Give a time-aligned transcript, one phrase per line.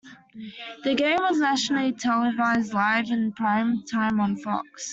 [0.83, 4.89] The game was nationally televised live in prime time on Fox.